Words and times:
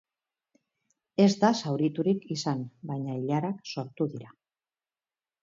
Ez 1.25 1.35
da 1.43 1.51
zauriturik 1.63 2.25
izan, 2.37 2.65
baina 2.93 3.19
ilarak 3.21 3.61
sortu 3.75 4.09
dira. 4.17 4.35